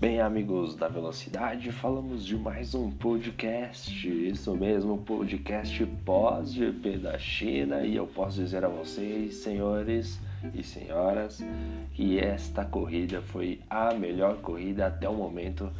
[0.00, 7.82] Bem, amigos da Velocidade, falamos de mais um podcast, isso mesmo, podcast pós-GP da China,
[7.82, 10.18] e eu posso dizer a vocês, senhores
[10.54, 11.44] e senhoras,
[11.92, 15.70] que esta corrida foi a melhor corrida até o momento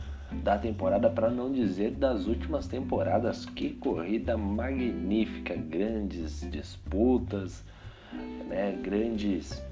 [0.45, 3.47] da temporada, para não dizer das últimas temporadas.
[3.47, 7.65] Que corrida magnífica, grandes disputas,
[8.47, 9.63] né, grandes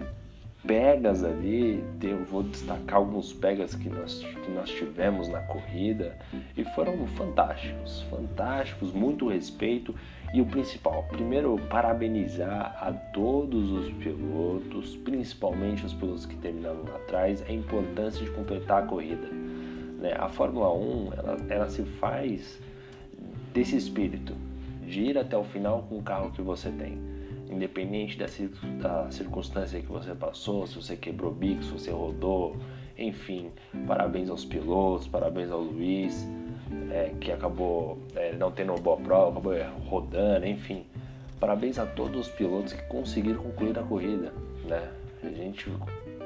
[0.69, 6.15] pegas ali, eu vou destacar alguns pegas que nós, que nós tivemos na corrida
[6.55, 9.95] e foram fantásticos, fantásticos, muito respeito
[10.35, 16.97] e o principal, primeiro parabenizar a todos os pilotos, principalmente os pilotos que terminaram lá
[16.97, 19.27] atrás, a importância de completar a corrida.
[19.99, 20.15] Né?
[20.19, 22.61] A Fórmula 1 ela, ela se faz
[23.55, 24.35] desse espírito
[24.87, 27.18] de ir até o final com o carro que você tem
[27.51, 32.57] independente da, circunstância que você passou, se você quebrou bico, se você rodou,
[32.97, 33.51] enfim,
[33.87, 36.27] parabéns aos pilotos, parabéns ao Luiz,
[36.91, 40.85] é, que acabou é, não tendo uma boa prova, acabou é, rodando, enfim.
[41.39, 44.33] Parabéns a todos os pilotos que conseguiram concluir a corrida,
[44.65, 44.91] né?
[45.23, 45.71] A gente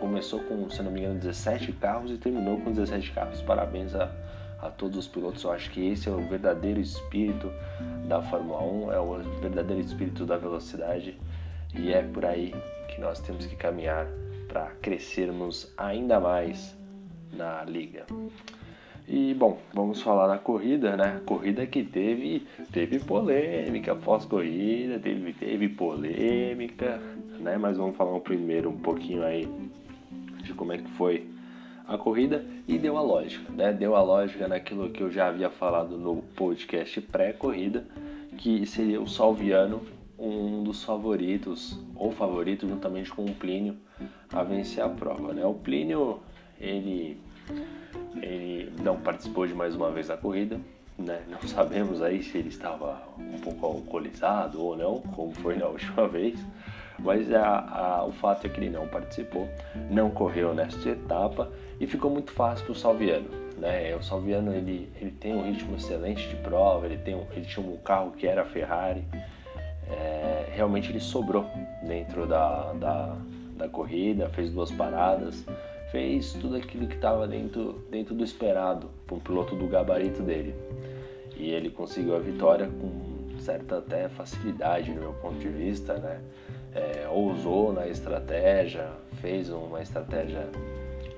[0.01, 3.43] começou com, se não me engano, 17 carros e terminou com 17 carros.
[3.43, 4.11] Parabéns a,
[4.63, 5.43] a todos os pilotos.
[5.43, 7.53] Eu acho que esse é o verdadeiro espírito
[8.07, 11.19] da Fórmula 1, é o verdadeiro espírito da velocidade
[11.75, 12.55] e é por aí
[12.89, 14.07] que nós temos que caminhar
[14.49, 16.77] para crescermos ainda mais
[17.33, 18.07] na liga.
[19.09, 21.21] E bom, vamos falar da corrida, né?
[21.27, 27.01] Corrida que teve teve polêmica pós-corrida, teve teve polêmica,
[27.41, 27.57] né?
[27.59, 29.49] Mas vamos falar primeiro um pouquinho aí
[30.45, 31.32] de como é que foi
[31.95, 33.73] a corrida e deu a lógica, né?
[33.73, 37.87] Deu a lógica naquilo que eu já havia falado no podcast pré-corrida,
[38.39, 39.83] que seria o Salviano
[40.23, 43.77] um dos favoritos, ou favorito juntamente com o Plínio,
[44.33, 45.45] a vencer a prova, né?
[45.45, 46.21] O Plínio,
[46.61, 47.21] ele,
[48.23, 50.61] ele não participou de mais uma vez da corrida,
[50.97, 51.23] né?
[51.29, 56.07] Não sabemos aí se ele estava um pouco alcoolizado ou não, como foi na última
[56.07, 56.39] vez,
[56.99, 59.49] mas a, a, o fato é que ele não participou,
[59.91, 63.29] não correu nesta etapa e ficou muito fácil para o Salviano.
[63.59, 63.95] Né?
[63.95, 67.65] O Salviano ele, ele tem um ritmo excelente de prova, ele, tem um, ele tinha
[67.65, 69.05] um carro que era a Ferrari,
[69.89, 71.45] é, realmente ele sobrou
[71.83, 73.17] dentro da, da,
[73.57, 75.45] da corrida, fez duas paradas,
[75.91, 80.55] fez tudo aquilo que estava dentro, dentro do esperado para um piloto do gabarito dele.
[81.37, 86.21] E ele conseguiu a vitória com certa até facilidade no meu ponto de vista, né?
[86.75, 88.91] É, ousou na estratégia,
[89.21, 90.49] fez uma estratégia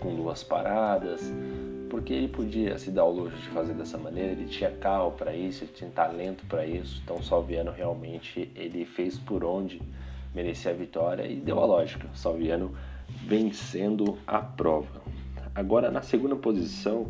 [0.01, 1.33] com duas paradas,
[1.89, 5.35] porque ele podia se dar o luxo de fazer dessa maneira, ele tinha carro para
[5.35, 9.81] isso, ele tinha talento para isso, então Salviano realmente ele fez por onde
[10.35, 12.75] merecia a vitória e deu a lógica, Salviano
[13.27, 15.03] vencendo a prova.
[15.55, 17.07] Agora na segunda posição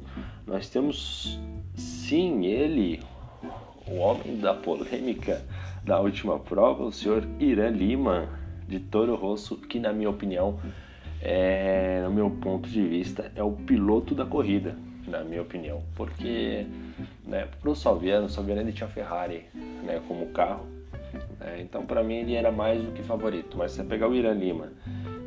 [0.46, 1.40] nós temos
[1.74, 3.02] sim ele,
[3.88, 5.42] o homem da polêmica,
[5.84, 8.28] da última prova, o senhor Irã Lima,
[8.66, 10.58] de Toro Rosso, que na minha opinião,
[11.20, 15.82] é, no meu ponto de vista, é o piloto da corrida, na minha opinião.
[15.94, 16.66] Porque
[17.26, 19.44] né, para o Salviano, o Salviano ele tinha Ferrari
[19.84, 20.66] né, como carro,
[21.38, 23.56] né, então para mim ele era mais do que favorito.
[23.58, 24.72] Mas se você pegar o Irã Lima,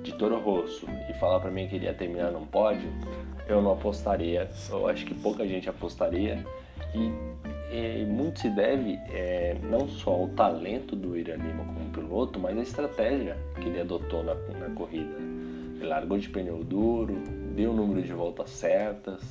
[0.01, 2.89] de Toro Rosso, e falar para mim que ele ia terminar num pódio,
[3.47, 4.49] eu não apostaria.
[4.69, 6.43] Eu acho que pouca gente apostaria.
[6.95, 7.11] E
[8.05, 12.61] muito se deve é, não só ao talento do Ira Lima como piloto, mas à
[12.61, 15.15] estratégia que ele adotou na, na corrida.
[15.75, 17.15] Ele largou de pneu duro,
[17.55, 19.21] deu o número de voltas certas,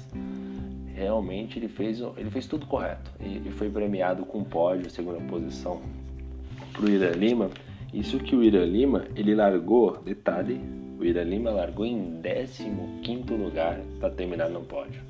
[0.95, 5.81] realmente ele fez, ele fez tudo correto e, e foi premiado com pódio, segunda posição
[6.73, 7.51] para o Ira Lima.
[7.93, 10.61] Isso que o Ira Lima ele largou, detalhe,
[10.99, 12.21] o Ira Lima largou em
[13.03, 15.01] 15 lugar para terminar no pódio.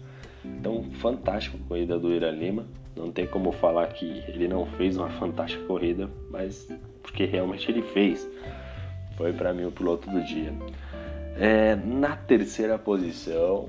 [0.44, 2.66] Então, fantástica a corrida do Ira Lima.
[2.96, 6.66] Não tem como falar que ele não fez uma fantástica corrida, mas
[7.02, 8.26] porque realmente ele fez.
[9.16, 10.52] Foi para mim o piloto do dia.
[11.38, 13.68] É, na terceira posição,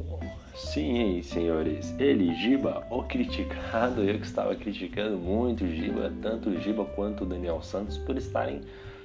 [0.55, 6.61] sim, senhores, ele, Giba, o criticado, eu que estava criticando muito o Giba, tanto o
[6.61, 8.61] Giba quanto o Daniel Santos, por estarem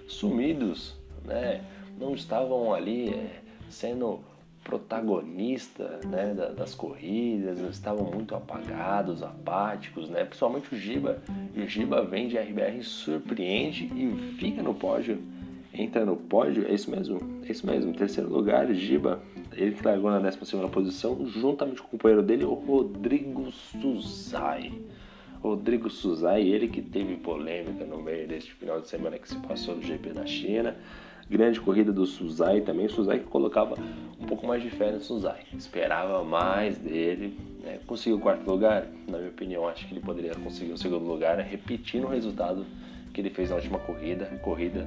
[0.07, 1.61] sumidos, né?
[1.99, 4.21] Não estavam ali é, sendo
[4.63, 10.25] protagonista né, das corridas, eles estavam muito apagados, apáticos, né?
[10.25, 11.23] principalmente o Giba.
[11.57, 15.21] O Giba vem de RBR, surpreende e fica no pódio,
[15.75, 17.21] entra no pódio, é isso mesmo?
[17.47, 19.21] É isso mesmo, terceiro lugar, Giba,
[19.53, 20.39] ele que largou na 12
[20.71, 24.73] posição, juntamente com o companheiro dele, o Rodrigo Suzai.
[25.43, 29.75] Rodrigo Suzai, ele que teve polêmica no meio deste final de semana que se passou
[29.75, 30.77] no GP da China
[31.33, 32.85] Grande corrida do Suzai também.
[32.85, 33.75] O Suzai que colocava
[34.21, 35.41] um pouco mais de fé no Suzai.
[35.57, 37.39] Esperava mais dele.
[37.65, 37.79] Né?
[37.87, 38.87] Conseguiu o quarto lugar?
[39.09, 41.43] Na minha opinião, acho que ele poderia conseguir o segundo lugar, né?
[41.43, 42.67] repetindo o resultado
[43.15, 44.87] que ele fez na última corrida, corrida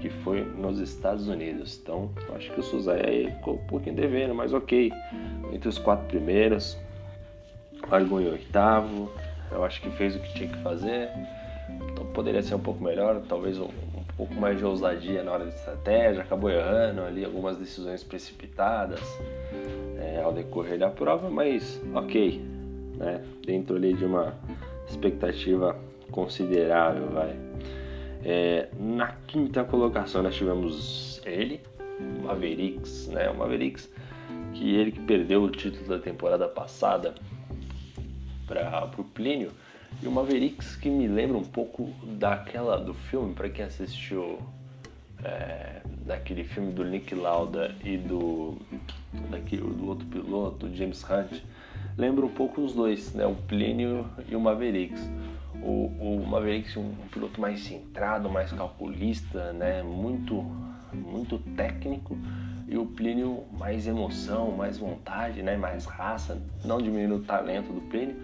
[0.00, 1.78] que foi nos Estados Unidos.
[1.80, 4.92] Então, acho que o Suzai aí ficou um pouquinho devendo, mas ok.
[5.52, 6.76] Entre os quatro primeiros,
[7.88, 9.12] largou em oitavo.
[9.52, 11.08] Eu acho que fez o que tinha que fazer.
[11.92, 13.68] Então, poderia ser um pouco melhor, talvez um,
[14.14, 16.22] um pouco mais de ousadia na hora de estratégia.
[16.22, 19.00] Acabou errando ali algumas decisões precipitadas
[19.98, 22.40] é, ao decorrer da prova, mas ok,
[22.96, 23.24] né?
[23.44, 24.34] Dentro ali de uma
[24.88, 25.76] expectativa
[26.10, 27.36] considerável, vai.
[28.24, 31.60] É, na quinta colocação nós tivemos ele,
[32.00, 33.28] o Mavericks, né?
[33.28, 33.90] O Mavericks,
[34.52, 37.14] que ele que perdeu o título da temporada passada
[38.46, 39.50] para o Plínio.
[40.02, 44.38] E o Mavericks que me lembra um pouco daquela do filme, para quem assistiu
[45.22, 48.58] é, daquele filme do Nick Lauda e do,
[49.30, 51.42] daquele, do outro piloto, James Hunt,
[51.96, 53.26] lembra um pouco os dois, né?
[53.26, 55.08] O Plínio e o Mavericks
[55.64, 59.82] o, o Maverick um, um piloto mais centrado, mais calculista, né?
[59.82, 60.42] muito,
[60.92, 62.16] muito técnico
[62.68, 65.56] e o Plínio mais emoção, mais vontade, né?
[65.56, 68.16] mais raça, não diminuindo o talento do Plínio,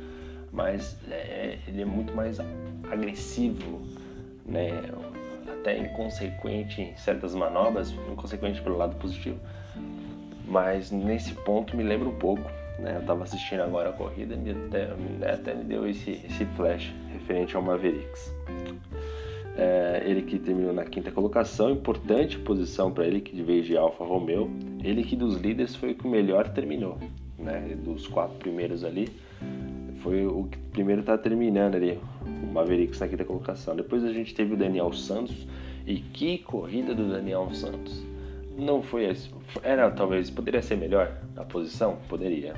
[0.53, 2.39] mas é, ele é muito mais
[2.91, 3.81] agressivo,
[4.45, 4.71] né?
[5.61, 9.39] até inconsequente em certas manobras, inconsequente pelo lado positivo,
[10.47, 12.51] mas nesse ponto me lembra um pouco
[12.81, 12.97] né?
[12.97, 14.89] Eu estava assistindo agora a corrida e até,
[15.33, 18.35] até me deu esse, esse flash referente ao Mavericks.
[19.57, 23.77] É, ele que terminou na quinta colocação, importante posição para ele que de vez de
[23.77, 24.51] Alfa Romeo.
[24.83, 26.99] Ele que dos líderes foi o que melhor terminou,
[27.39, 27.77] né?
[27.85, 29.09] Dos quatro primeiros ali,
[30.03, 31.99] foi o que primeiro está terminando ali,
[32.43, 33.77] o Mavericks na quinta colocação.
[33.77, 35.47] Depois a gente teve o Daniel Santos.
[35.87, 38.05] E que corrida do Daniel Santos!
[38.61, 39.09] não foi
[39.63, 41.99] era talvez poderia ser melhor a posição?
[42.09, 42.55] Poderia.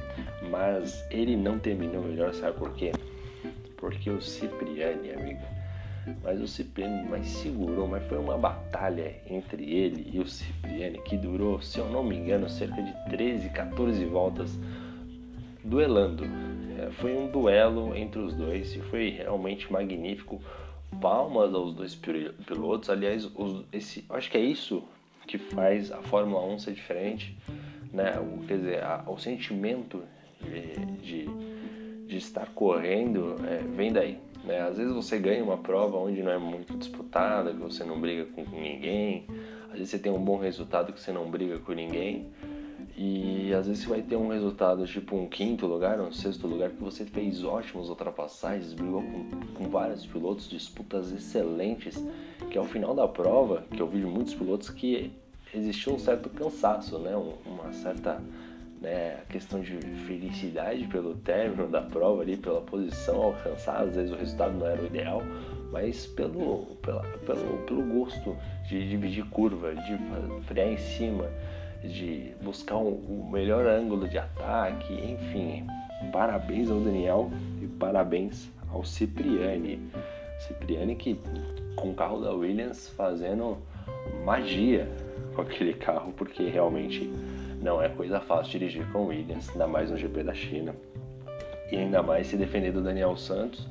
[0.50, 2.92] Mas ele não terminou melhor sabe por quê?
[3.76, 5.40] Porque o Cipriani amigo.
[6.22, 11.16] Mas o Cipriani mais segurou mas foi uma batalha entre ele e o Cipriani que
[11.16, 14.58] durou se eu não me engano cerca de 13 14 voltas
[15.64, 16.24] duelando
[16.92, 20.40] foi um duelo entre os dois e foi realmente magnífico
[21.00, 24.84] palmas aos dois pilotos aliás os, esse acho que é isso
[25.26, 27.36] que faz a Fórmula 1 ser diferente,
[27.92, 28.19] né?
[28.19, 30.02] O, quer dizer, a, o sentimento
[30.40, 34.18] de, de, de estar correndo é, vem daí.
[34.44, 34.60] Né?
[34.60, 38.26] Às vezes você ganha uma prova onde não é muito disputada, que você não briga
[38.26, 39.25] com ninguém,
[39.70, 42.26] às vezes você tem um bom resultado que você não briga com ninguém,
[42.96, 46.70] e às vezes você vai ter um resultado tipo um quinto lugar, um sexto lugar,
[46.70, 52.02] que você fez ótimas ultrapassagens, brigou com, com vários pilotos, disputas excelentes,
[52.50, 55.10] que ao final da prova, que eu vi muitos pilotos que
[55.54, 57.16] existiu um certo cansaço, né?
[57.46, 58.22] uma certa
[58.82, 64.16] né, questão de felicidade pelo término da prova ali, pela posição alcançada, às vezes o
[64.16, 65.22] resultado não era o ideal,
[65.70, 68.36] mas pelo, pela, pelo, pelo gosto
[68.68, 69.98] de dividir curva, de
[70.46, 71.30] frear em cima,
[71.82, 75.67] de buscar o um, um melhor ângulo de ataque, enfim.
[76.12, 77.31] Parabéns ao Daniel
[77.61, 79.81] e parabéns ao Cipriani.
[80.40, 81.19] Cipriani que
[81.76, 83.58] com o carro da Williams fazendo
[84.25, 84.88] magia
[85.34, 87.11] com aquele carro, porque realmente
[87.61, 90.75] não é coisa fácil dirigir com Williams, ainda mais no GP da China.
[91.71, 93.66] E ainda mais se defender do Daniel Santos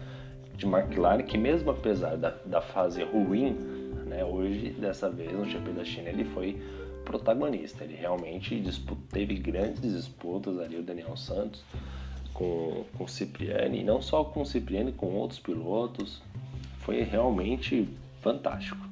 [0.56, 3.58] de McLaren, que mesmo apesar da, da fase ruim,
[4.06, 6.62] né, hoje, dessa vez, no GP da China, ele foi
[7.04, 7.84] protagonista.
[7.84, 11.64] Ele realmente disputa, teve grandes disputas ali, o Daniel Santos,
[12.34, 16.22] com, com o Cipriani, e não só com o Cipriani, com outros pilotos.
[16.80, 17.88] Foi realmente
[18.22, 18.86] fantástico.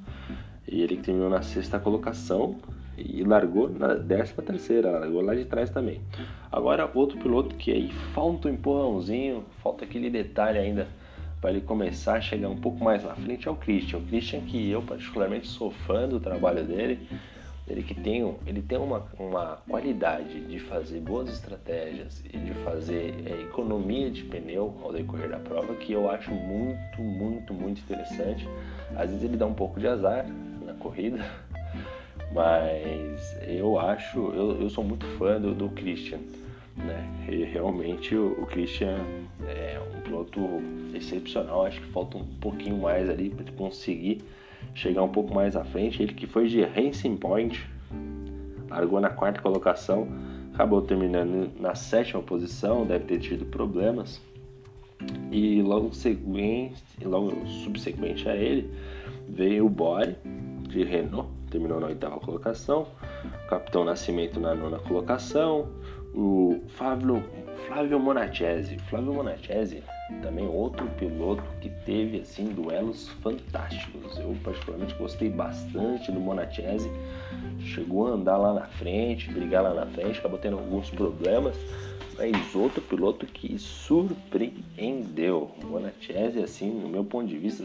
[0.66, 2.56] E ele terminou na sexta colocação
[2.96, 6.00] e largou na décima terceira, largou lá de trás também.
[6.52, 10.86] Agora outro piloto que aí falta um empurrãozinho, falta aquele detalhe ainda
[11.40, 13.98] para ele começar a chegar um pouco mais na frente é o Christian.
[13.98, 17.08] O Christian que eu particularmente sou fã do trabalho dele,
[17.70, 23.14] ele que tem, ele tem uma, uma qualidade de fazer boas estratégias e de fazer
[23.24, 28.48] é, economia de pneu ao decorrer da prova que eu acho muito, muito, muito interessante.
[28.96, 30.26] Às vezes ele dá um pouco de azar
[30.66, 31.24] na corrida,
[32.34, 36.18] mas eu acho, eu, eu sou muito fã do, do Christian.
[36.76, 37.28] Né?
[37.28, 38.98] E realmente o, o Christian
[39.46, 40.40] é um piloto
[40.92, 44.22] excepcional, acho que falta um pouquinho mais ali para ele conseguir
[44.74, 46.02] chegar um pouco mais à frente.
[46.02, 47.64] Ele que foi de Racing Point,
[48.68, 50.08] largou na quarta colocação,
[50.54, 54.20] acabou terminando na sétima posição, deve ter tido problemas.
[55.30, 58.70] E logo, seguinte, logo subsequente a ele
[59.28, 60.16] veio o Bore
[60.68, 62.86] de Renault, terminou na oitava colocação,
[63.44, 65.68] o Capitão Nascimento na nona colocação,
[66.14, 67.22] o Flávio,
[67.66, 68.76] Flávio Monachese.
[68.90, 69.82] Flávio Monachese
[70.22, 74.18] também outro piloto que teve assim duelos fantásticos.
[74.18, 76.90] Eu particularmente gostei bastante do Monachese.
[77.60, 81.56] Chegou a andar lá na frente, brigar lá na frente, acabou tendo alguns problemas,
[82.16, 85.50] mas outro piloto que surpreendeu.
[85.62, 87.64] O Monachese, assim, no meu ponto de vista,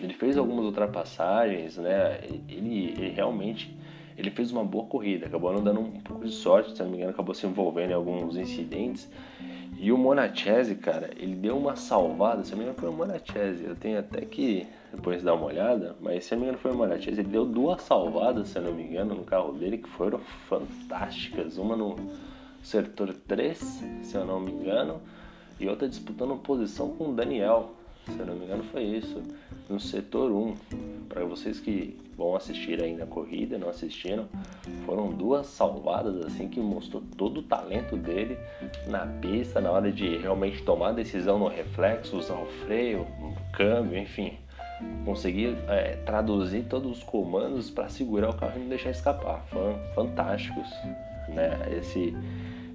[0.00, 2.20] ele fez algumas ultrapassagens, né?
[2.48, 3.75] Ele, ele realmente
[4.16, 6.96] ele fez uma boa corrida, acabou não dando um pouco de sorte, se não me
[6.96, 9.08] engano, acabou se envolvendo em alguns incidentes.
[9.78, 13.64] E o Monachese, cara, ele deu uma salvada, se não me engano foi o Monachese,
[13.64, 16.74] eu tenho até que depois dar uma olhada, mas se não me engano foi o
[16.74, 20.18] Monachese, ele deu duas salvadas, se não me engano, no carro dele que foram
[20.48, 21.96] fantásticas, uma no
[22.62, 23.58] setor 3,
[24.02, 25.00] se eu não me engano,
[25.60, 27.72] e outra disputando posição com o Daniel,
[28.06, 29.22] se eu não me engano foi isso,
[29.68, 30.54] no setor 1.
[31.08, 34.26] Para vocês que vão assistir ainda a corrida, não assistiram,
[34.84, 38.38] foram duas salvadas assim que mostrou todo o talento dele
[38.86, 43.98] na pista, na hora de realmente tomar decisão no reflexo, usar o freio, o câmbio,
[43.98, 44.38] enfim.
[45.04, 49.42] Conseguir é, traduzir todos os comandos para segurar o carro e não deixar escapar.
[49.48, 50.68] Foram fantásticos,
[51.28, 51.58] né?
[51.78, 52.14] Esse,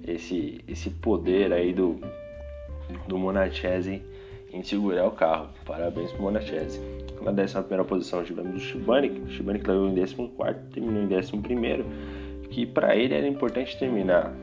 [0.04, 2.00] esse, esse poder aí do,
[3.06, 4.02] do Monachese
[4.52, 5.50] em segurar o carro.
[5.64, 6.80] Parabéns para o Monachese.
[7.24, 11.84] Na 11 posição tivemos o Shibane, o que levou em 14, terminou em 11,
[12.50, 14.34] que para ele era importante terminar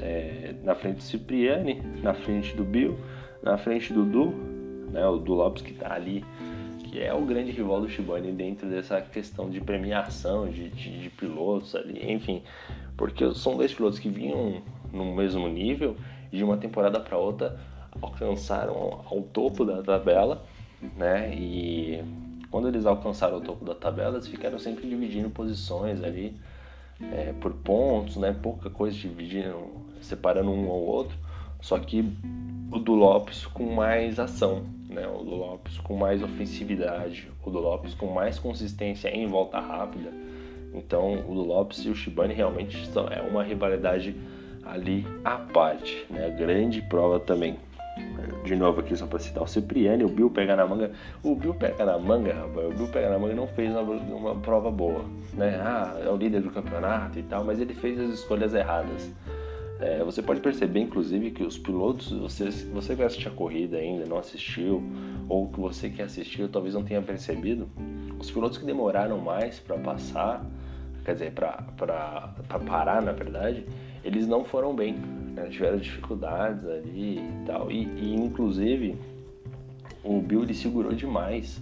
[0.00, 2.96] é, na frente do Cipriani, na frente do Bill,
[3.42, 4.32] na frente do Du,
[4.90, 6.24] né, o Du Lopes que está ali,
[6.84, 11.10] que é o grande rival do Shibane dentro dessa questão de premiação, de, de, de
[11.10, 12.42] pilotos ali, enfim,
[12.96, 15.96] porque são dois pilotos que vinham no mesmo nível
[16.32, 17.58] de uma temporada para outra
[18.00, 20.44] alcançaram ao topo da tabela,
[20.96, 21.34] né?
[21.34, 22.02] E
[22.50, 26.34] quando eles alcançaram o topo da tabela, eles ficaram sempre dividindo posições ali
[27.12, 28.34] é, por pontos, né?
[28.42, 29.56] Pouca coisa dividindo,
[30.00, 31.16] separando um ao outro.
[31.60, 32.04] Só que
[32.72, 35.06] o do Lopes com mais ação, né?
[35.06, 40.10] O do Lopes com mais ofensividade, o do Lopes com mais consistência em volta rápida.
[40.74, 44.14] Então, o do Lopes e o Shibane realmente são, é uma rivalidade
[44.64, 46.30] ali à parte, né?
[46.30, 47.56] Grande prova também
[48.48, 50.90] de novo aqui só para citar o Cipriani, o Bill pega na manga.
[51.22, 52.66] O Bill pega na manga, rapaz.
[52.66, 55.60] O Bill pega na manga não fez uma, uma prova boa, né?
[55.62, 59.12] Ah, é o líder do campeonato e tal, mas ele fez as escolhas erradas.
[59.80, 64.06] É, você pode perceber, inclusive, que os pilotos, você, você vai assistir a corrida ainda,
[64.06, 64.82] não assistiu,
[65.28, 67.68] ou que você que assistiu talvez não tenha percebido,
[68.18, 70.44] os pilotos que demoraram mais para passar,
[71.04, 71.62] quer dizer, para
[72.66, 73.64] parar, na verdade,
[74.02, 74.96] eles não foram bem
[75.38, 75.48] né?
[75.48, 77.70] tiveram dificuldades ali e tal.
[77.70, 78.96] E, e, inclusive
[80.02, 81.60] o Bill segurou demais.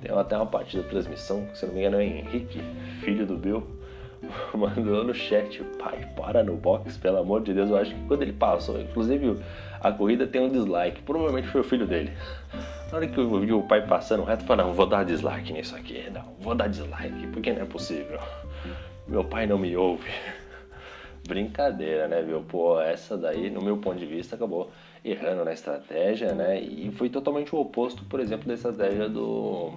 [0.00, 2.60] Tem até uma parte da transmissão, se não me engano é Henrique,
[3.00, 3.64] filho do Bill,
[4.52, 7.70] mandou no chat, pai, para no box, pelo amor de Deus.
[7.70, 9.38] Eu acho que quando ele passou, inclusive
[9.80, 12.12] a corrida tem um dislike, provavelmente foi o filho dele.
[12.90, 15.52] Na hora que eu vi o pai passando reto, eu falei, não, vou dar dislike
[15.52, 18.20] nisso aqui, não, vou dar dislike, porque não é possível.
[19.06, 20.10] Meu pai não me ouve
[21.26, 22.42] brincadeira, né, viu?
[22.42, 24.70] Pô, essa daí, no meu ponto de vista, acabou
[25.04, 26.60] errando na estratégia, né?
[26.60, 29.72] E foi totalmente o oposto, por exemplo, da estratégia do,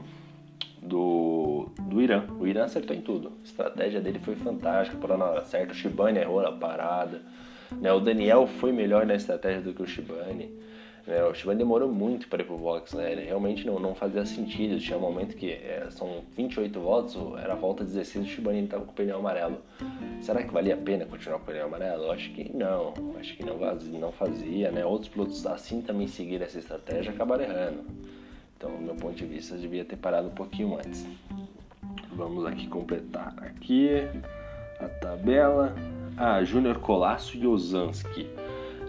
[0.81, 2.25] do, do Irã.
[2.39, 3.33] O Irã acertou em tudo.
[3.41, 5.73] A estratégia dele foi fantástica, para na hora certa.
[5.73, 7.21] O Shibane errou na parada.
[7.71, 7.91] Né?
[7.91, 10.51] O Daniel foi melhor na estratégia do que o Shibane.
[11.07, 11.23] Né?
[11.23, 13.13] O Shibane demorou muito para ir pro box, né?
[13.13, 14.77] Ele realmente não, não fazia sentido.
[14.77, 18.83] Tinha um momento que é, são 28 voltas, era a volta 16 o Shibane estava
[18.83, 19.61] com o pneu amarelo.
[20.21, 22.03] Será que valia a pena continuar com o pneu amarelo?
[22.03, 22.93] Eu acho que não.
[23.17, 23.57] Acho que não,
[23.99, 24.85] não fazia, né?
[24.85, 27.85] Outros pilotos assim também seguiram essa estratégia acabaram errando.
[28.57, 31.07] Então, do meu ponto de vista, devia ter parado um pouquinho antes.
[32.11, 33.89] Vamos aqui completar aqui
[34.79, 35.73] a tabela.
[36.17, 38.27] Ah, Júnior Colasso e Ozanski.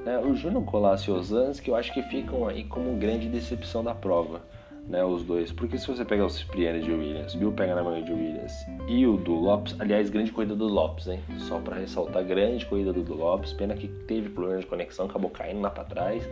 [0.08, 0.18] Né?
[0.18, 4.40] O Júnior Colassi e Ozanski eu acho que ficam aí como grande decepção da prova,
[4.86, 5.04] né?
[5.04, 5.52] os dois.
[5.52, 8.54] Porque se você pegar o Cipriani de Williams, Bill pega na mão de Williams
[8.88, 11.20] e o do Lopes, aliás, grande corrida do Lopes, hein?
[11.40, 15.60] Só para ressaltar, grande corrida do, Lopes, pena que teve problema de conexão, acabou caindo
[15.60, 16.26] lá para trás.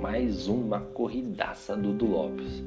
[0.00, 2.64] Mais uma corridaça do do Lopes.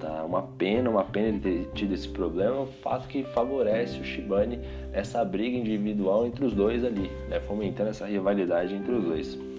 [0.00, 4.04] Tá, uma pena, uma pena ele ter tido esse problema, o fato que favorece o
[4.04, 4.58] Shibane
[4.92, 9.51] essa briga individual entre os dois ali, né, fomentando essa rivalidade entre os dois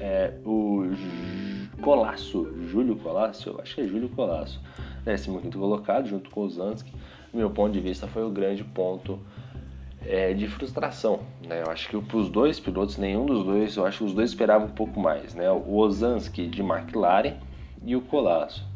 [0.00, 0.90] é, o
[1.82, 4.60] Colasso, Júlio Colasso, eu acho que é Júlio Colasso,
[5.04, 6.92] 15 colocado, junto com o Zansky.
[7.30, 9.20] Do meu ponto de vista, foi o grande ponto
[10.04, 11.20] é, de frustração.
[11.46, 11.62] Né?
[11.62, 14.30] Eu acho que para os dois pilotos, nenhum dos dois, eu acho que os dois
[14.30, 15.34] esperavam um pouco mais.
[15.34, 15.50] Né?
[15.50, 17.34] O Ozansky de McLaren
[17.84, 18.68] e o Colasso.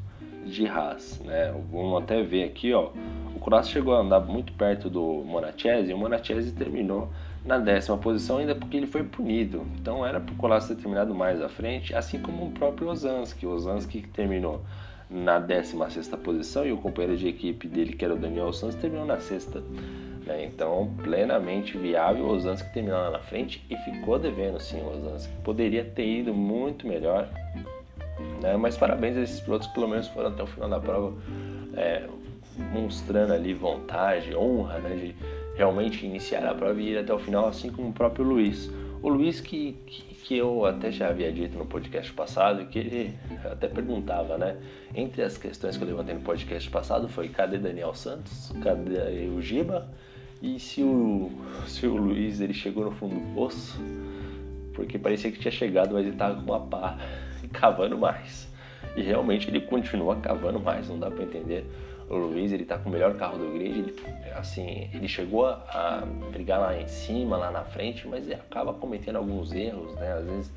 [0.45, 1.55] de Haas, né?
[1.73, 2.91] Vamos até ver aqui, ó.
[3.35, 7.09] O Colasso chegou a andar muito perto do Monachese e o Monachese terminou
[7.45, 9.67] na décima posição ainda porque ele foi punido.
[9.79, 13.47] Então era para o Colasso ter terminado mais à frente, assim como o próprio Ozanski.
[13.47, 14.63] O Ozanski terminou
[15.11, 19.05] na 16 posição e o companheiro de equipe dele, que era o Daniel Santos, terminou
[19.05, 19.63] na sexta.
[20.25, 20.45] Né?
[20.47, 25.33] Então, plenamente viável o Ozanski terminou lá na frente e ficou devendo sim o Ozanski.
[25.45, 27.29] Poderia ter ido muito melhor,
[28.43, 28.57] né?
[28.57, 31.13] mas parabéns a esses pilotos que pelo menos foram até o final da prova
[31.77, 32.09] é,
[32.73, 34.97] mostrando ali vontade, honra né?
[34.97, 38.71] de realmente iniciar a prova e ir até o final, assim como o próprio Luiz.
[39.03, 43.15] O Luiz que, que, que, eu até já havia dito no podcast passado, que ele
[43.45, 44.57] até perguntava, né?
[44.95, 48.53] Entre as questões que eu levantei no podcast passado foi cadê Daniel Santos?
[48.63, 49.87] Cadê o Giba?
[50.41, 51.31] E se o,
[51.67, 53.79] se o Luiz ele chegou no fundo do poço?
[54.73, 56.99] Porque parecia que tinha chegado, mas ele estava com uma pá
[57.53, 58.49] cavando mais.
[58.97, 61.67] E realmente ele continua cavando mais, não dá para entender
[62.09, 63.95] o Luiz ele tá com o melhor carro do grid, ele,
[64.35, 69.53] assim, ele chegou a brigar lá em cima, lá na frente, mas acaba cometendo alguns
[69.53, 70.13] erros, né?
[70.13, 70.53] Às vezes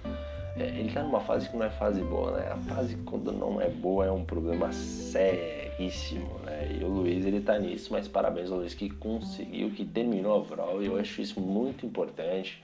[0.57, 2.51] é, ele tá numa fase que não é fase boa, né?
[2.51, 6.77] A fase quando não é boa é um problema seríssimo, né?
[6.79, 10.43] E o Luiz ele tá nisso, mas parabéns ao Luiz que conseguiu, que terminou a
[10.43, 12.61] prova, e eu acho isso muito importante.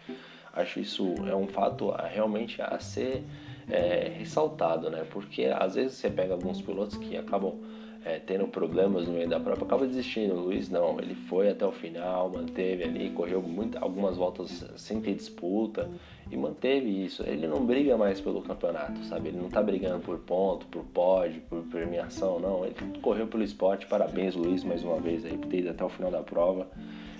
[0.51, 3.23] Acho isso é um fato a, realmente a ser
[3.69, 5.05] é, ressaltado, né?
[5.09, 7.59] Porque às vezes você pega alguns pilotos que acabam
[8.05, 10.33] é, tendo problemas no meio da prova, acaba desistindo.
[10.33, 14.99] O Luiz não, ele foi até o final, manteve ali, correu muito, algumas voltas sem
[14.99, 15.89] ter disputa
[16.29, 17.23] e manteve isso.
[17.23, 19.29] Ele não briga mais pelo campeonato, sabe?
[19.29, 22.65] Ele não tá brigando por ponto, por pódio, por premiação, não.
[22.65, 23.87] Ele correu pelo esporte.
[23.87, 26.67] Parabéns, Luiz, mais uma vez aí por ter ido até o final da prova.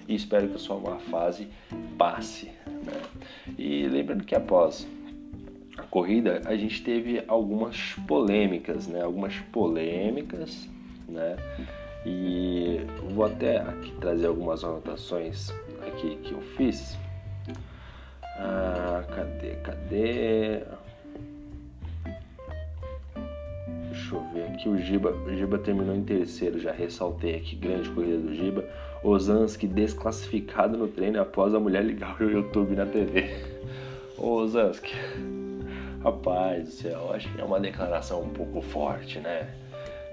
[0.07, 1.47] E espero que a sua má fase
[1.97, 2.47] passe.
[2.67, 3.01] Né?
[3.57, 4.85] E lembrando que após
[5.77, 9.01] a corrida, a gente teve algumas polêmicas, né?
[9.01, 10.69] Algumas polêmicas
[11.13, 11.37] né?
[12.05, 12.81] E
[13.13, 15.51] vou até aqui trazer algumas anotações
[15.87, 16.97] aqui que eu fiz.
[18.37, 20.63] Ah, cadê, cadê?
[23.89, 27.89] Deixa eu ver aqui, o Giba, o Giba terminou em terceiro, já ressaltei aqui, grande
[27.89, 28.65] corrida do Giba.
[29.03, 33.29] Ozanski desclassificado no treino após a mulher ligar o YouTube na TV.
[34.17, 34.95] Ô Ozanski,
[36.01, 39.53] rapaz do céu, acho que é uma declaração um pouco forte, né?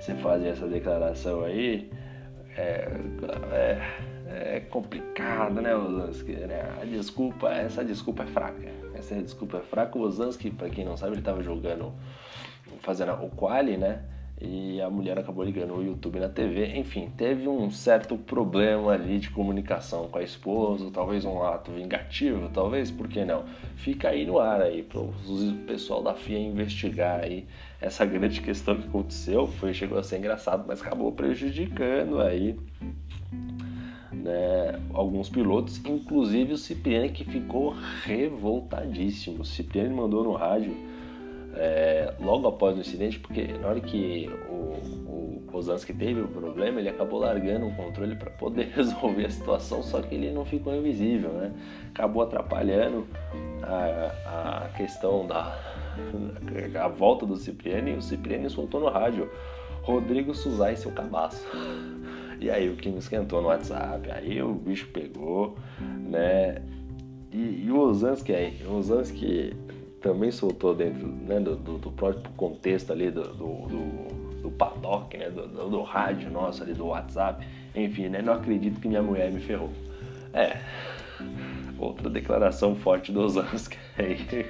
[0.01, 1.91] Você fazer essa declaração aí
[2.57, 2.89] é,
[3.53, 6.33] é, é complicado, né, Osansky?
[6.33, 6.63] Né?
[6.81, 8.69] A desculpa, essa desculpa é fraca.
[8.95, 9.99] Essa desculpa é fraca.
[9.99, 11.93] O Osansky, para quem não sabe, ele estava jogando,
[12.81, 14.03] fazendo o quali, né?
[14.41, 16.79] E a mulher acabou ligando o YouTube na TV.
[16.79, 22.49] Enfim, teve um certo problema ali de comunicação com a esposa, talvez um ato vingativo,
[22.49, 23.45] talvez, por que não?
[23.77, 25.13] Fica aí no ar aí para o
[25.67, 27.47] pessoal da FIA investigar aí
[27.81, 29.47] essa grande questão que aconteceu.
[29.47, 32.59] Foi chegou a ser engraçado, mas acabou prejudicando aí
[34.11, 37.75] né, alguns pilotos, inclusive o Cipriani que ficou
[38.05, 39.43] revoltadíssimo.
[39.43, 40.75] O Cipriani mandou no rádio
[41.55, 44.55] é, logo após o incidente, porque na hora que o,
[45.07, 49.83] o Kozanski teve o problema, ele acabou largando o controle para poder resolver a situação,
[49.83, 51.53] só que ele não ficou invisível, né?
[51.91, 53.07] Acabou atrapalhando
[53.63, 55.59] a, a questão da
[56.81, 59.29] a volta do Cipriani e o Cipriani soltou no rádio
[59.83, 61.47] Rodrigo Suzai seu cabaço.
[62.41, 66.63] E aí o Kim esquentou no WhatsApp, aí o bicho pegou, né?
[67.33, 69.55] E, e o Ozanski aí, o Ozanski
[70.01, 73.67] também soltou dentro né, do, do, do, próprio contexto ali do, do,
[74.43, 77.47] do paddock, né, do, do, rádio nosso ali, do WhatsApp.
[77.75, 79.71] Enfim, né, não acredito que minha mulher me ferrou.
[80.33, 80.59] É,
[81.79, 83.77] outra declaração forte do Osansky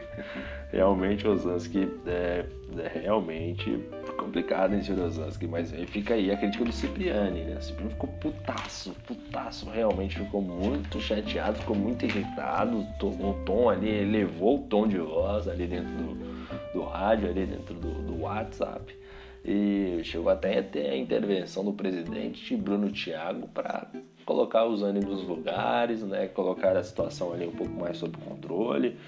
[0.71, 2.45] realmente Osansky é,
[2.79, 3.83] é realmente
[4.21, 7.57] complicado cima do Osansky, mas fica aí a crítica do Cipriani, né?
[7.57, 13.89] O Cipriani ficou putaço, putaço, realmente ficou muito chateado, ficou muito irritado, o tom ali,
[13.89, 18.95] elevou o tom de voz ali dentro do, do rádio, ali dentro do, do WhatsApp.
[19.43, 23.87] E chegou até a ter a intervenção do presidente Bruno Thiago para
[24.27, 26.29] colocar os ânimos nos lugares, né?
[26.29, 28.99] colocar a situação ali um pouco mais sob controle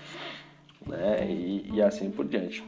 [0.86, 1.30] né?
[1.30, 2.64] e, e assim por diante.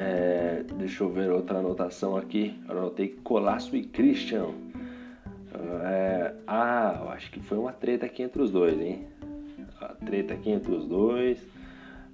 [0.00, 2.56] É, deixa eu ver outra anotação aqui.
[2.68, 4.46] Eu anotei Colasso e Christian.
[5.82, 9.06] É, ah, eu acho que foi uma treta aqui entre os dois, hein?
[9.80, 11.44] A treta aqui entre os dois.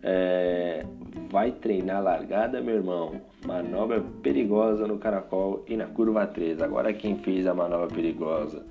[0.02, 0.84] É,
[1.30, 3.20] vai treinar largada, meu irmão.
[3.46, 6.62] Manobra perigosa no caracol e na curva 3.
[6.62, 8.64] Agora quem fez a manobra perigosa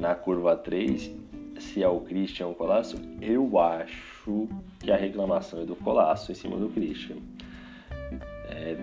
[0.00, 1.14] na curva 3,
[1.60, 4.48] se é o Christian Colasso, eu acho
[4.80, 7.16] que a reclamação é do Colasso em cima do Christian.
[8.50, 8.76] É,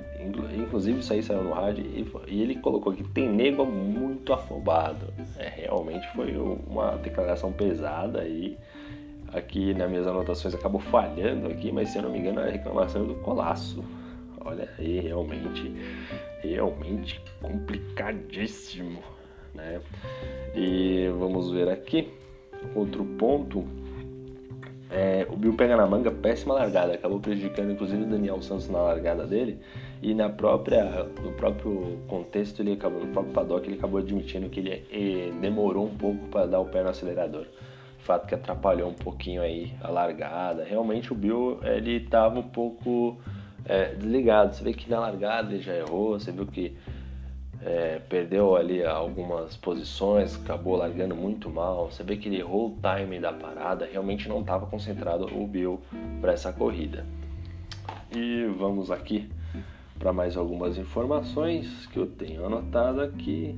[0.57, 5.07] inclusive isso aí saiu no rádio e, e ele colocou que tem nego muito afobado.
[5.37, 8.57] É, realmente foi uma declaração pesada aí.
[9.33, 12.51] Aqui nas minhas anotações acabou falhando aqui, mas se eu não me engano é a
[12.51, 13.83] reclamação do Colasso.
[14.39, 15.73] Olha aí, realmente,
[16.41, 19.01] realmente complicadíssimo,
[19.53, 19.81] né?
[20.53, 22.13] E vamos ver aqui
[22.75, 23.65] outro ponto
[24.95, 28.79] é, o Bill pega na manga, péssima largada, acabou prejudicando inclusive o Daniel Santos na
[28.79, 29.59] largada dele
[30.01, 34.61] e na própria, no próprio contexto, ele acabou, no próprio paddock, ele acabou admitindo que
[34.61, 37.45] ele, ele demorou um pouco para dar o pé no acelerador.
[37.99, 40.63] Fato que atrapalhou um pouquinho aí a largada.
[40.63, 43.17] Realmente o Bill ele estava um pouco
[43.65, 44.55] é, desligado.
[44.55, 46.73] Você vê que na largada ele já errou, você viu que
[47.61, 51.91] é, perdeu ali algumas posições, acabou largando muito mal.
[51.91, 55.79] Você vê que ele errou o da parada, realmente não estava concentrado o Bill
[56.21, 57.05] para essa corrida.
[58.11, 59.29] E vamos aqui
[59.97, 63.57] para mais algumas informações que eu tenho anotado aqui.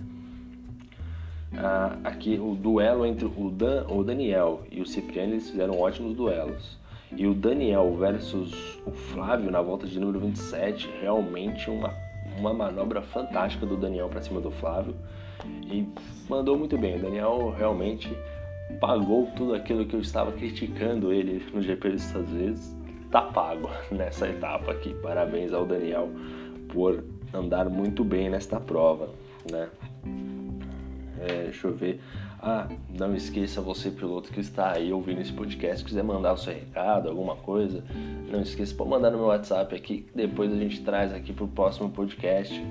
[1.55, 6.15] Ah, aqui o duelo entre o, Dan, o Daniel e o Cipriani eles fizeram ótimos
[6.15, 6.77] duelos.
[7.15, 11.93] E o Daniel versus o Flávio na volta de número 27, realmente uma
[12.38, 14.95] uma manobra fantástica do Daniel para cima do Flávio
[15.71, 15.88] e
[16.30, 16.97] mandou muito bem.
[16.97, 18.15] O Daniel realmente
[18.80, 22.76] pagou tudo aquilo que eu estava criticando ele no GP dos Estados Unidos.
[23.12, 24.93] Tá pago nessa etapa aqui.
[24.95, 26.10] Parabéns ao Daniel
[26.69, 29.10] por andar muito bem nesta prova,
[29.52, 29.69] né?
[31.19, 32.00] É, deixa eu ver.
[32.49, 32.65] Ah,
[32.97, 37.10] não esqueça você, piloto que está aí ouvindo esse podcast, quiser mandar o seu recado,
[37.10, 37.83] alguma coisa,
[38.31, 41.49] não esqueça, pode mandar no meu WhatsApp aqui, depois a gente traz aqui para o
[41.49, 42.65] próximo podcast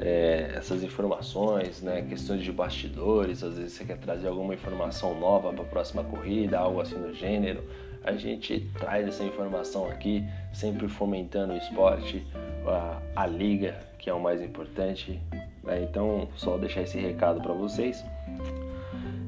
[0.00, 5.52] é, essas informações, né, questões de bastidores, às vezes você quer trazer alguma informação nova
[5.52, 7.62] para a próxima corrida, algo assim do gênero,
[8.02, 12.26] a gente traz essa informação aqui, sempre fomentando o esporte,
[12.66, 15.20] a, a liga, que é o mais importante.
[15.62, 15.82] Né?
[15.82, 18.02] Então, só deixar esse recado para vocês.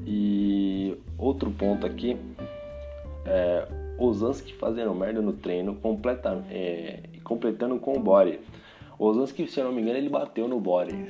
[0.07, 2.17] E outro ponto aqui
[3.27, 8.41] é Osansky fazendo merda no treino, completa, é, completando com o body.
[8.99, 11.09] Osansky, se eu não me engano, ele bateu no body.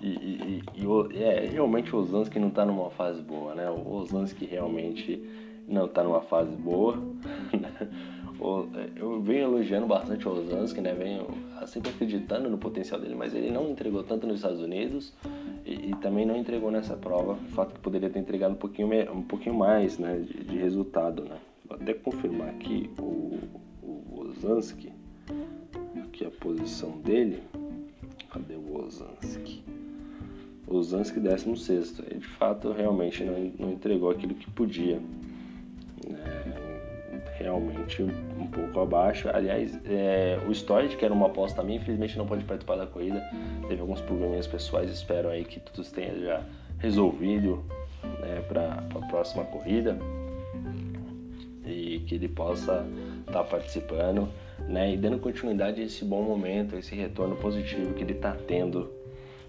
[0.00, 3.70] E, e, e, é, realmente o Osansky não tá numa fase boa, né?
[3.70, 5.22] O Osansky realmente
[5.66, 6.98] não tá numa fase boa.
[8.96, 10.92] eu venho elogiando bastante o Osansky, né?
[10.94, 11.26] Venho
[11.66, 15.12] sempre acreditando no potencial dele, mas ele não entregou tanto nos Estados Unidos
[15.64, 17.32] e, e também não entregou nessa prova.
[17.32, 20.18] O fato que poderia ter entregado um pouquinho, um pouquinho mais, né?
[20.18, 21.38] De, de resultado, né?
[21.66, 23.38] Vou até confirmar aqui o,
[23.82, 24.92] o Osansky,
[26.02, 27.42] aqui a posição dele.
[28.30, 29.62] Cadê o Osansky?
[30.66, 32.00] Osansky 16.
[32.00, 35.00] Ele de fato realmente não, não entregou aquilo que podia.
[36.08, 36.63] Né?
[37.38, 39.28] Realmente um pouco abaixo.
[39.32, 43.22] Aliás, é, o Storage, que era uma aposta também, infelizmente não pode participar da corrida.
[43.68, 46.42] Teve alguns probleminhas pessoais, espero aí que tudo tenha já
[46.78, 47.64] resolvido
[48.20, 49.98] né, para a próxima corrida
[51.66, 52.86] e que ele possa
[53.20, 54.28] estar tá participando
[54.68, 58.32] né, e dando continuidade a esse bom momento, a esse retorno positivo que ele está
[58.46, 58.90] tendo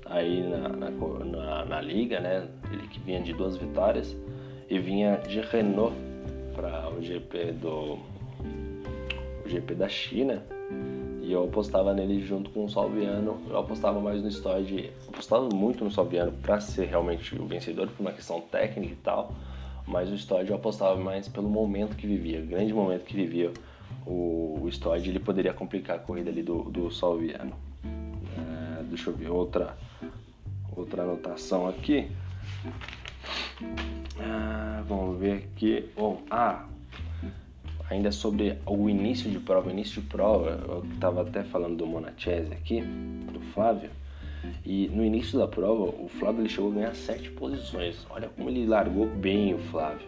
[0.06, 2.48] aí na, na, na, na liga, né?
[2.72, 4.16] Ele que vinha de duas vitórias
[4.70, 5.96] e vinha de Renault
[6.56, 8.00] para o GP do
[9.46, 10.44] o GP da China
[11.22, 13.42] e eu apostava nele junto com o Salviano.
[13.50, 18.02] Eu apostava mais no Stoid, apostava muito no Salviano para ser realmente o vencedor por
[18.02, 19.34] uma questão técnica e tal,
[19.88, 23.52] mas o Stoid eu apostava mais pelo momento que vivia, grande momento que vivia
[24.06, 27.54] o, o Stoid, ele poderia complicar a corrida ali do, do Salviano.
[27.84, 29.76] É, deixa eu ver outra
[30.76, 32.12] outra anotação aqui.
[34.20, 35.90] Ah, vamos ver aqui.
[35.96, 36.66] Oh, ah,
[37.90, 39.72] ainda sobre o início de prova.
[39.72, 43.90] início de prova, eu estava até falando do Monachese aqui, do Flávio.
[44.64, 48.06] E no início da prova, o Flávio ele chegou a ganhar sete posições.
[48.10, 50.08] Olha como ele largou bem o Flávio.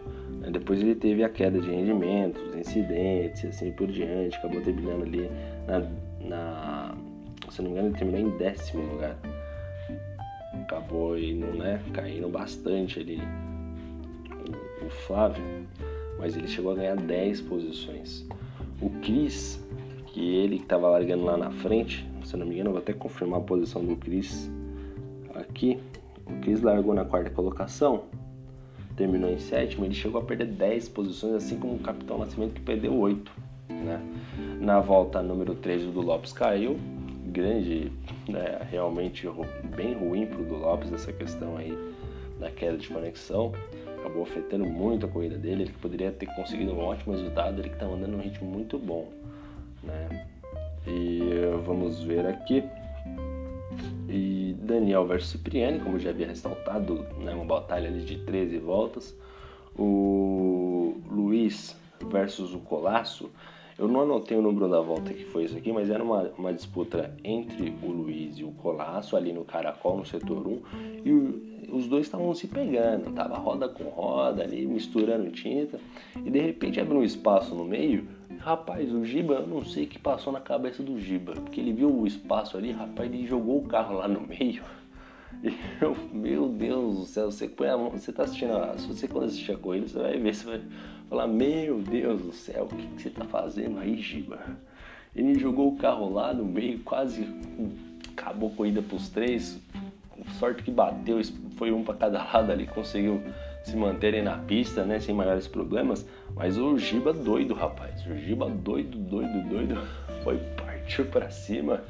[0.52, 4.36] Depois ele teve a queda de rendimentos, incidentes, assim por diante.
[4.36, 5.28] Acabou terminando ali
[5.66, 5.80] na,
[6.28, 6.94] na
[7.50, 9.16] se não me engano, ele terminou em décimo lugar
[10.68, 13.22] acabou indo, né, caindo bastante ali
[14.82, 15.42] o, o Flávio,
[16.18, 18.26] mas ele chegou a ganhar 10 posições.
[18.80, 19.64] O Cris,
[20.08, 23.40] que ele que estava largando lá na frente, se não me engano, vou até confirmar
[23.40, 24.50] a posição do Cris
[25.34, 25.80] aqui.
[26.26, 28.02] O Cris largou na quarta colocação,
[28.94, 32.60] terminou em sétimo, ele chegou a perder 10 posições, assim como o Capitão Nascimento que
[32.60, 33.32] perdeu 8.
[33.70, 34.02] Né?
[34.60, 36.76] Na volta número 3 o do Lopes caiu,
[37.28, 37.92] grande,
[38.28, 39.28] né, realmente
[39.76, 41.76] bem ruim para o do Lopes essa questão aí
[42.38, 43.52] da queda de conexão.
[43.98, 45.64] Acabou afetando muito a corrida dele.
[45.64, 49.08] Ele poderia ter conseguido um ótimo resultado, ele que está andando num ritmo muito bom.
[49.82, 50.26] Né?
[50.86, 51.20] E
[51.64, 52.64] vamos ver aqui.
[54.08, 59.16] E Daniel versus Cipriani, como já havia ressaltado, né, uma batalha ali de 13 voltas.
[59.76, 61.76] O Luiz
[62.10, 63.30] versus o Colasso.
[63.78, 66.52] Eu não anotei o número da volta que foi isso aqui, mas era uma, uma
[66.52, 70.62] disputa entre o Luiz e o Colasso ali no Caracol, no setor 1,
[71.04, 75.78] e o, os dois estavam se pegando, tava roda com roda ali, misturando tinta,
[76.16, 78.08] e de repente abriu um espaço no meio.
[78.40, 81.72] Rapaz, o Giba, eu não sei o que passou na cabeça do Giba, porque ele
[81.72, 84.64] viu o espaço ali, rapaz, ele jogou o carro lá no meio.
[85.80, 89.26] Eu, meu Deus do céu, você põe a mão, você tá assistindo, se você quando
[89.26, 90.60] assistir a corrida, você vai ver, você vai
[91.08, 94.38] Falar, meu Deus do céu, o que, que você está fazendo aí, Giba?
[95.16, 97.26] Ele jogou o carro lá no meio, quase
[98.12, 99.58] acabou a corrida para os três.
[100.38, 101.18] Sorte que bateu,
[101.56, 103.22] foi um para cada lado ali, conseguiu
[103.64, 106.06] se manterem na pista, né, sem maiores problemas.
[106.34, 109.80] Mas o Giba doido, rapaz, o Giba doido, doido, doido,
[110.22, 111.82] foi partiu para cima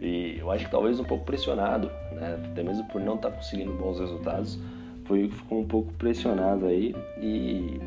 [0.00, 3.36] e eu acho que talvez um pouco pressionado, né, até mesmo por não estar tá
[3.36, 4.58] conseguindo bons resultados,
[5.04, 7.80] foi ficou um pouco pressionado aí e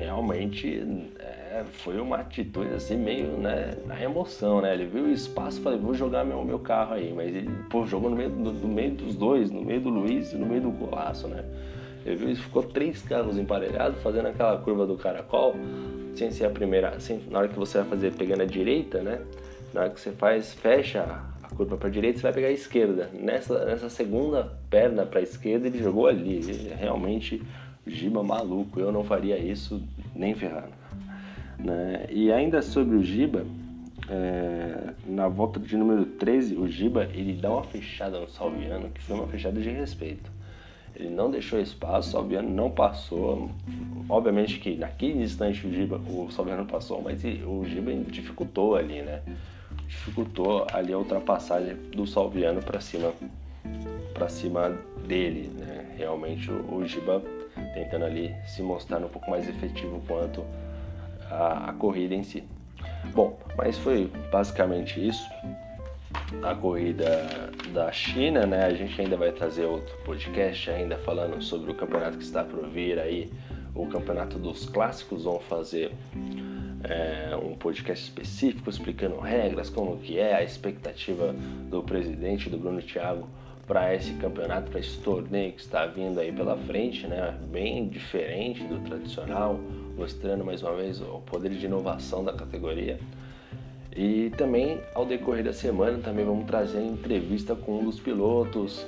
[0.00, 0.82] realmente
[1.18, 4.72] é, foi uma atitude assim meio né, na emoção, né?
[4.72, 8.08] Ele viu o espaço falou, vou jogar meu, meu carro aí, mas ele pô, jogou
[8.08, 11.44] no meio, do, meio dos dois, no meio do Luiz no meio do Colasso, né?
[12.04, 15.54] Ele viu, ficou três carros emparelhados fazendo aquela curva do caracol,
[16.14, 16.96] sem ser a primeira,
[17.30, 19.20] na hora que você vai fazer pegando a direita, né?
[19.74, 21.02] Na hora que você faz, fecha
[21.42, 23.10] a curva para a direita, você vai pegar a esquerda.
[23.12, 26.36] Nessa, nessa segunda perna para a esquerda, ele jogou ali.
[26.36, 27.42] Ele realmente
[27.90, 29.82] Giba maluco, eu não faria isso
[30.14, 30.72] nem ferrando.
[31.58, 32.06] Né?
[32.10, 33.44] E ainda sobre o Giba,
[34.08, 39.00] é, na volta de número 13, o Giba ele dá uma fechada no Salviano, que
[39.02, 40.30] foi uma fechada de respeito.
[40.96, 43.50] Ele não deixou espaço, o Salviano não passou.
[44.08, 49.22] Obviamente que naquele instante o, Giba, o Salviano passou, mas o Giba dificultou ali, né?
[49.86, 53.12] Dificultou ali a ultrapassagem do Salviano para cima,
[54.12, 54.76] para cima
[55.06, 55.94] dele, né?
[55.96, 57.22] Realmente o, o Giba
[57.72, 60.44] tentando ali se mostrar um pouco mais efetivo quanto
[61.30, 62.44] a, a corrida em si.
[63.14, 65.24] Bom, mas foi basicamente isso.
[66.42, 67.28] A corrida
[67.72, 68.66] da China, né?
[68.66, 72.66] A gente ainda vai trazer outro podcast ainda falando sobre o campeonato que está por
[72.68, 73.30] vir aí,
[73.74, 75.24] o campeonato dos clássicos.
[75.24, 75.92] Vamos fazer
[76.84, 81.34] é, um podcast específico explicando regras, como que é a expectativa
[81.68, 83.28] do presidente do Bruno Thiago
[83.70, 87.38] para esse campeonato, para esse torneio que está vindo aí pela frente, né?
[87.52, 89.60] Bem diferente do tradicional,
[89.96, 92.98] mostrando mais uma vez o poder de inovação da categoria.
[93.94, 98.84] E também ao decorrer da semana também vamos trazer entrevista com um dos pilotos,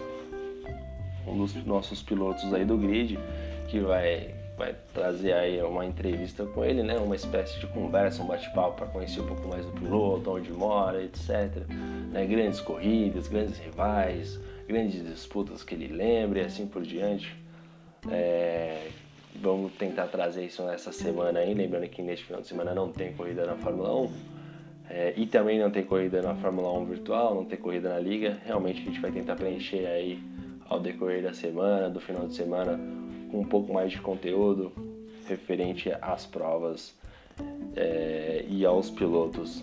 [1.29, 3.21] um dos nossos pilotos aí do grid,
[3.69, 6.97] que vai vai trazer aí uma entrevista com ele, né?
[6.99, 11.03] Uma espécie de conversa, um bate-papo para conhecer um pouco mais do piloto, onde mora,
[11.03, 11.67] etc.
[12.11, 12.27] Né?
[12.27, 14.39] Grandes corridas, grandes rivais,
[14.73, 17.37] grandes disputas que ele lembre e assim por diante.
[18.11, 18.89] É,
[19.37, 23.13] vamos tentar trazer isso nessa semana aí, lembrando que neste final de semana não tem
[23.13, 24.13] corrida na Fórmula 1
[24.89, 28.41] é, e também não tem corrida na Fórmula 1 virtual, não tem corrida na liga.
[28.45, 30.19] Realmente a gente vai tentar preencher aí
[30.69, 32.81] ao decorrer da semana, do final de semana,
[33.31, 34.73] com um pouco mais de conteúdo
[35.29, 36.95] referente às provas
[37.77, 39.63] é, e aos pilotos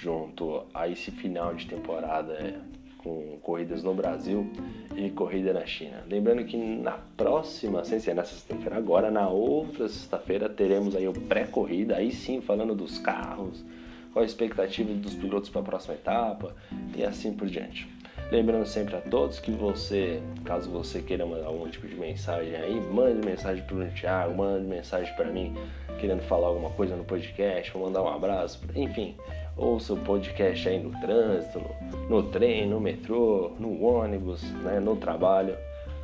[0.00, 2.60] junto a esse final de temporada
[3.02, 4.46] com corridas no Brasil
[4.94, 6.04] e corrida na China.
[6.08, 11.12] Lembrando que na próxima, sem ser nessa sexta-feira, agora na outra sexta-feira teremos aí o
[11.12, 13.64] pré-corrida, aí sim falando dos carros,
[14.12, 16.54] qual a expectativa dos pilotos para a próxima etapa
[16.94, 17.88] e assim por diante.
[18.30, 22.80] Lembrando sempre a todos que você, caso você queira mandar algum tipo de mensagem aí,
[22.80, 25.54] mande mensagem para o Thiago, mande mensagem para mim
[25.98, 29.16] querendo falar alguma coisa no podcast, ou mandar um abraço, enfim,
[29.60, 31.60] ouça o podcast aí no trânsito,
[32.08, 35.56] no, no trem, no metrô, no ônibus, né, no trabalho.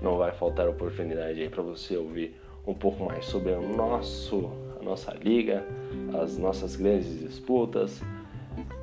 [0.02, 4.84] Não vai faltar oportunidade aí para você ouvir um pouco mais sobre o nosso, a
[4.84, 5.64] nossa liga,
[6.22, 8.02] as nossas grandes disputas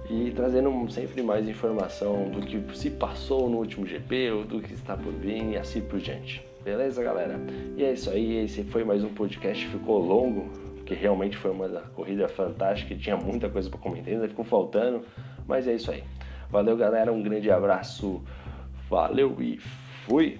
[0.09, 4.73] e trazendo sempre mais informação do que se passou no último GP, ou do que
[4.73, 6.45] está por vir e assim por diante.
[6.63, 7.39] Beleza, galera?
[7.75, 10.49] E é isso aí, esse foi mais um podcast, ficou longo,
[10.85, 15.03] que realmente foi uma corrida fantástica, tinha muita coisa para comentar, ainda ficou faltando,
[15.47, 16.03] mas é isso aí.
[16.49, 18.21] Valeu, galera, um grande abraço,
[18.89, 19.57] valeu e
[20.05, 20.39] fui!